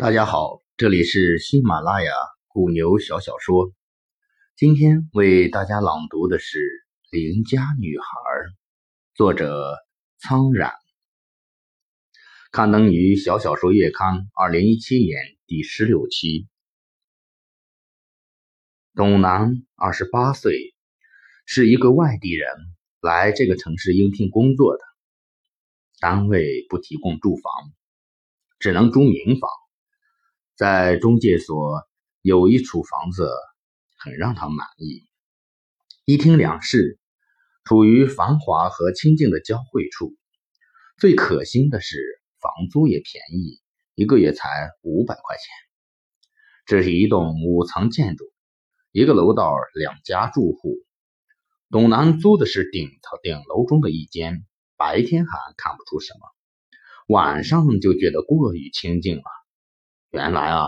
[0.00, 2.10] 大家好，这里是喜马拉雅
[2.48, 3.70] 古牛小小说。
[4.56, 6.58] 今天为大家朗读的是
[7.10, 8.04] 《邻家女孩》，
[9.14, 9.76] 作者
[10.16, 10.72] 苍然，
[12.50, 16.48] 刊登于小小说月刊二零一七年第十六期。
[18.94, 20.74] 董楠二十八岁，
[21.44, 22.48] 是一个外地人，
[23.02, 24.82] 来这个城市应聘工作的，
[26.00, 27.52] 单位不提供住房，
[28.58, 29.50] 只能租民房。
[30.60, 31.88] 在中介所
[32.20, 33.30] 有一处房子，
[33.96, 35.08] 很让他满意，
[36.04, 36.98] 一厅两室，
[37.64, 40.14] 处于繁华和清静的交汇处。
[40.98, 41.96] 最可心的是，
[42.42, 43.62] 房租也便宜，
[43.94, 45.44] 一个月才五百块钱。
[46.66, 48.26] 这是一栋五层建筑，
[48.92, 50.74] 一个楼道两家住户。
[51.70, 54.44] 董楠租的是顶层顶楼中的一间，
[54.76, 56.20] 白天还看不出什么，
[57.08, 59.22] 晚上就觉得过于清静了。
[60.10, 60.66] 原来啊，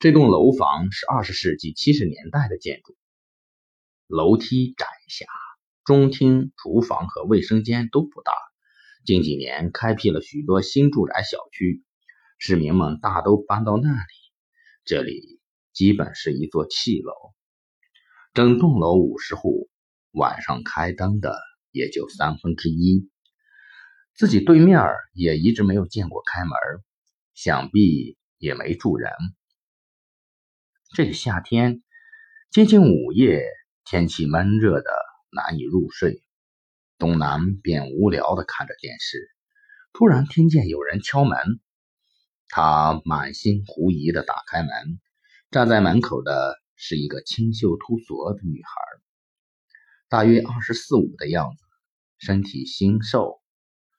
[0.00, 2.96] 这栋楼房是二十世纪七十年代的建筑。
[4.08, 5.26] 楼梯窄狭，
[5.84, 8.32] 中厅、厨房和卫生间都不大。
[9.04, 11.84] 近几年开辟了许多新住宅小区，
[12.36, 13.98] 市民们大都搬到那里。
[14.84, 15.40] 这里
[15.72, 17.12] 基本是一座弃楼。
[18.32, 19.70] 整栋楼五十户，
[20.10, 21.38] 晚上开灯的
[21.70, 23.08] 也就三分之一。
[24.14, 24.80] 自己对面
[25.12, 26.50] 也一直没有见过开门，
[27.34, 28.18] 想必。
[28.44, 29.10] 也没住人。
[30.94, 31.82] 这个夏天
[32.50, 33.42] 接近午夜，
[33.84, 34.90] 天气闷热的
[35.32, 36.22] 难以入睡。
[36.98, 39.30] 东南便无聊的看着电视，
[39.92, 41.38] 突然听见有人敲门。
[42.48, 45.00] 他满心狐疑的打开门，
[45.50, 49.02] 站在门口的是一个清秀脱俗的女孩，
[50.08, 51.64] 大约二十四五的样子，
[52.18, 53.42] 身体纤瘦，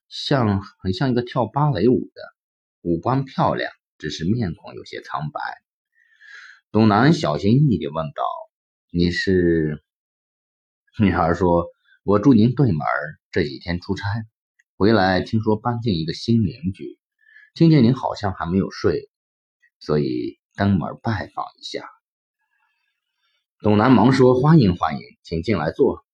[0.08, 2.22] 像很像一个跳芭蕾舞的，
[2.82, 3.70] 五官漂亮。
[3.98, 5.40] 只是面孔有些苍白，
[6.72, 8.24] 董楠小心翼翼地问道
[8.92, 9.84] ：“你是？”
[11.00, 11.68] 女孩说
[12.04, 12.86] ：“我住您对门，
[13.32, 14.06] 这几天出差
[14.78, 17.00] 回来，听说搬进一个新邻居，
[17.54, 19.10] 听见您好像还没有睡，
[19.80, 21.90] 所以登门拜访一下。”
[23.62, 26.06] 董楠忙说：“欢迎欢迎，请进来坐。”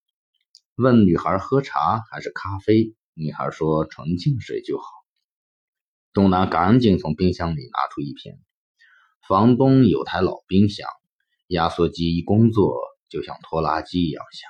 [0.78, 4.86] 问女孩喝茶还是咖啡，女孩说：“纯净水就好。”
[6.14, 8.34] 东南赶紧从冰箱里拿出一瓶。
[9.28, 10.90] 房东有台老冰箱，
[11.48, 14.50] 压缩机一工作就像拖拉机一样响。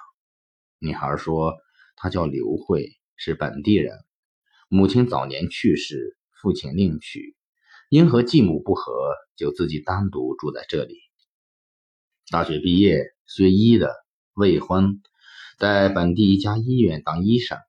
[0.79, 1.53] 女孩说
[1.95, 3.95] ：“她叫刘慧，是本地人，
[4.69, 7.35] 母亲早年去世，父亲另娶，
[7.89, 8.91] 因和继母不和，
[9.35, 10.97] 就自己单独住在这里。
[12.31, 13.93] 大学毕业，学医的，
[14.33, 14.99] 未婚，
[15.59, 17.59] 在本地一家医院当医生。”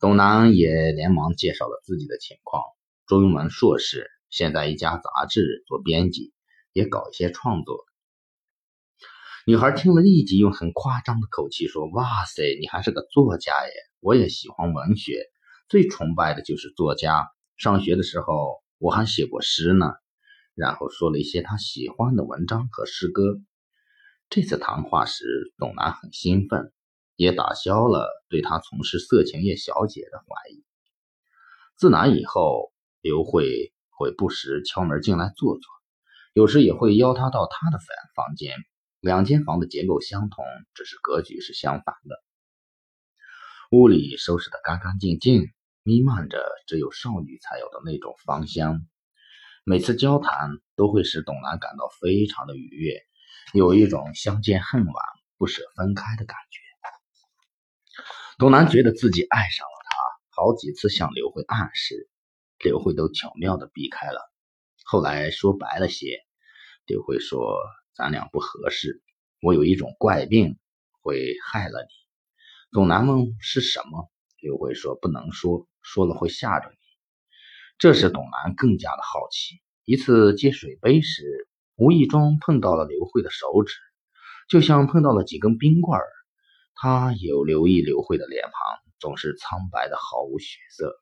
[0.00, 2.62] 东南也连忙介绍了自己的情况。
[3.06, 6.32] 中文硕士，现在一家杂志做编辑，
[6.72, 7.84] 也搞一些创作。
[9.46, 13.72] 女孩听了，立即用很夸张的口气说：“哇塞，你还是个作家耶！
[14.00, 15.22] 我也喜欢文学，
[15.68, 17.28] 最崇拜的就是作家。
[17.56, 19.86] 上学的时候，我还写过诗呢。”
[20.56, 23.36] 然后说了一些他喜欢的文章和诗歌。
[24.28, 26.72] 这次谈话时，董楠很兴奋，
[27.14, 30.64] 也打消了对他从事色情业小姐的怀疑。
[31.76, 32.72] 自那以后。
[33.06, 35.62] 刘慧会不时敲门进来坐坐，
[36.34, 37.86] 有时也会邀他到他的房
[38.16, 38.52] 房间。
[38.98, 40.44] 两间房的结构相同，
[40.74, 42.20] 只是格局是相反的。
[43.70, 45.52] 屋里收拾得干干净净，
[45.84, 48.84] 弥漫着只有少女才有的那种芳香。
[49.62, 53.00] 每次交谈都会使董楠感到非常的愉悦，
[53.54, 54.94] 有一种相见恨晚、
[55.38, 56.58] 不舍分开的感觉。
[58.36, 59.96] 董楠觉得自己爱上了她，
[60.42, 62.10] 好几次向刘慧暗示。
[62.58, 64.20] 刘慧都巧妙的避开了。
[64.84, 66.20] 后来说白了些，
[66.86, 67.58] 刘慧说
[67.94, 69.02] ：“咱俩不合适，
[69.42, 70.58] 我有一种怪病，
[71.02, 71.94] 会害了你。”
[72.72, 76.76] 董楠问是什么，刘慧说：“不能说，说了会吓着你。”
[77.78, 79.60] 这时董楠更加的好奇。
[79.84, 83.76] 一次接水杯时，无意中碰到了刘慧的手指，
[84.48, 86.06] 就像碰到了几根冰棍儿。
[86.74, 88.52] 他有留意刘慧的脸庞，
[88.98, 90.94] 总是苍白的毫无血色。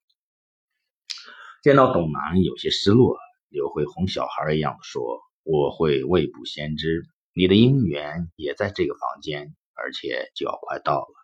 [1.65, 3.17] 见到董楠有些失落，
[3.49, 11.15] 刘慧哄小孩一样的说：“我会未卜先知，你的姻缘也在这个房间，而且就要快到了。”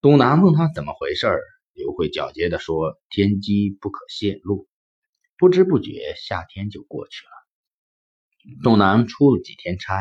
[0.00, 1.42] 董楠问他怎么回事儿，
[1.72, 4.68] 刘慧皎洁的说：“天机不可泄露。”
[5.36, 8.62] 不知不觉夏天就过去了。
[8.62, 10.00] 董楠出了几天差，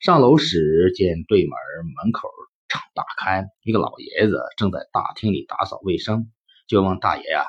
[0.00, 1.52] 上楼时见对门
[1.94, 2.28] 门口
[2.68, 6.32] 敞大开，一个老爷子正在大厅里打扫卫生，
[6.66, 7.44] 就问大爷啊。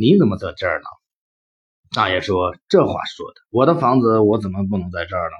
[0.00, 0.86] 你怎么在这儿呢？
[1.94, 5.36] 大爷说：“这话说的，我的房子我怎么不能在这儿呢？”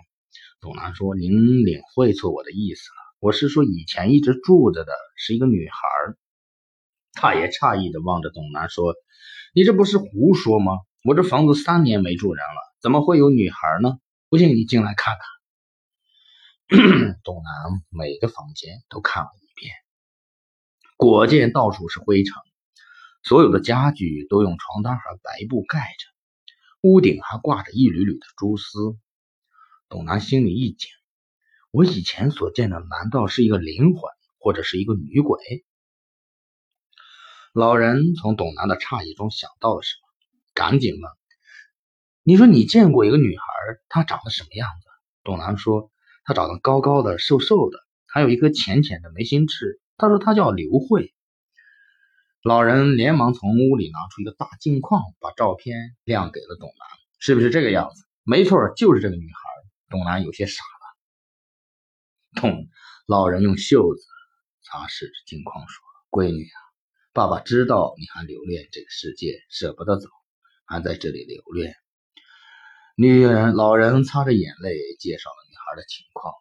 [0.61, 5.79] 董楠说：“您领会错我的意思了，我是说以前一直住着的是一个女孩。”
[7.19, 8.95] 大爷诧异的望着董楠说
[9.57, 10.75] ：“你这不是胡说吗？
[11.05, 13.99] 我这房子三年没住人了，怎么会有女孩呢？
[14.29, 15.17] 不信你进来看
[16.69, 16.79] 看。
[17.25, 19.73] ”董楠每个房间都看了一遍，
[20.99, 22.35] 果见到处是灰尘，
[23.23, 26.07] 所有的家具都用床单和白布盖着。
[26.83, 28.97] 屋顶还挂着一缕缕的蛛丝，
[29.91, 30.89] 董楠心里一紧：
[31.71, 34.03] 我以前所见的难道是一个灵魂，
[34.39, 35.39] 或者是一个女鬼？
[37.53, 40.09] 老人从董楠的诧异中想到了什么，
[40.55, 41.03] 赶紧问
[42.25, 43.45] ：“你说你见过一个女孩，
[43.91, 44.89] 她长得什么样子？”
[45.23, 45.91] 董楠说
[46.25, 49.83] ：“她长得高高的、瘦瘦的，还有一颗浅浅的眉心痣。
[49.99, 51.13] 他说她叫刘慧。”
[52.43, 56.89] 老人连忙从屋里拿出一个大镜框，把照片亮给了董楠。
[57.19, 58.03] 是不是这个样子？
[58.25, 59.41] 没错，就是这个女孩。
[59.91, 62.41] 董楠有些傻了。
[62.41, 62.67] 董
[63.07, 64.03] 老人用袖子
[64.63, 66.59] 擦拭着镜框，说：“闺女啊，
[67.13, 70.09] 爸爸知道你还留恋这个世界，舍不得走，
[70.65, 71.75] 还在这里留恋。”
[72.97, 76.33] 女人老人擦着眼泪，介绍了女孩的情况：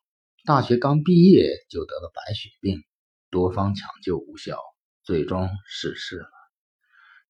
[0.46, 2.86] 大学刚毕业就得了白血病，
[3.30, 4.58] 多方抢救无效。
[5.10, 6.30] 最终逝世了。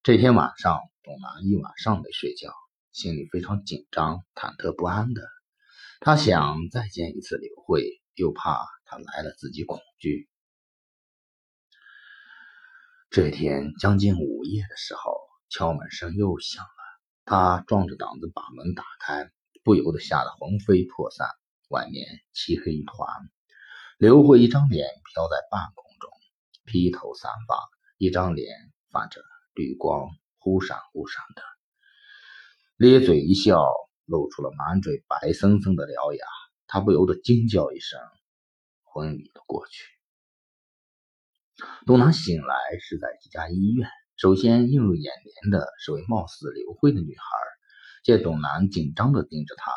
[0.03, 2.53] 这天晚上，董楠一晚上没睡觉，
[2.91, 5.21] 心里非常紧张、忐忑不安的。
[6.01, 10.27] 他想再见一次刘慧，又怕她来了自己恐惧。
[13.09, 15.17] 这天将近午夜的时候，
[15.47, 16.69] 敲门声又响了。
[17.23, 19.31] 他壮着胆子把门打开，
[19.63, 21.29] 不由得吓得魂飞魄散。
[21.69, 23.07] 外面漆黑一团，
[23.97, 25.88] 刘慧一张脸飘在半空。
[26.69, 27.57] 披头散发，
[27.98, 28.48] 一张脸
[28.92, 29.21] 泛着
[29.56, 30.07] 绿光，
[30.38, 31.42] 忽闪忽闪的，
[32.77, 33.66] 咧嘴一笑，
[34.06, 36.25] 露出了满嘴白森森的獠牙。
[36.68, 38.00] 他不由得惊叫一声，
[38.83, 39.86] 昏迷了过去。
[41.88, 47.24] 东南醒来是在一家医院，首先映入眼帘的是位貌似刘慧的女孩。
[48.04, 49.72] 见董楠紧张地盯着他，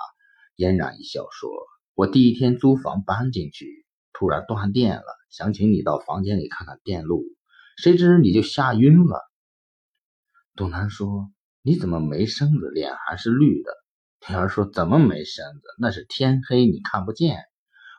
[0.56, 1.50] 嫣然一笑说
[1.97, 3.81] ：“我第一天租房搬进去，
[4.12, 7.25] 突然断电了。”想请你到房间里看看电路，
[7.79, 9.19] 谁知你就吓晕了。
[10.55, 11.31] 董楠说
[11.64, 13.73] ：“你怎么没身子，脸还是绿的？”
[14.29, 15.62] 女孩说：“怎么没身子？
[15.79, 17.38] 那是天黑，你看不见。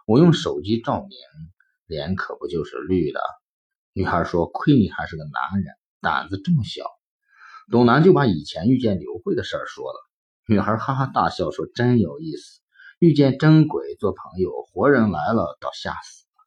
[0.06, 1.18] 我用手机照明，
[1.88, 3.20] 脸可不就是绿的？”
[3.94, 6.86] 女孩说：“亏你还是个男人，胆子这么小。”
[7.72, 10.00] 董楠就把以前遇见刘慧的事儿说了。
[10.48, 12.62] 女孩哈哈大笑说：“真有意思，
[13.04, 16.46] 遇见真鬼做朋友，活人来了倒吓死了。”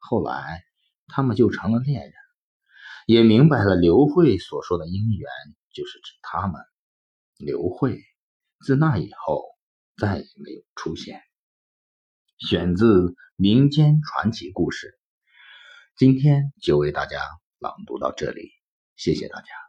[0.00, 0.64] 后来，
[1.06, 2.12] 他们就成了恋人，
[3.04, 5.28] 也明白了刘慧所说的姻缘
[5.70, 6.62] 就是指他们。
[7.36, 8.00] 刘慧
[8.64, 9.44] 自那以后
[9.98, 11.20] 再也没有出现。
[12.38, 14.98] 选自民间传奇故事，
[15.94, 17.20] 今天就为大家
[17.58, 18.50] 朗读到这里，
[18.96, 19.67] 谢谢大家。